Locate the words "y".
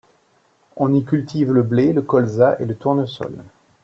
0.95-1.05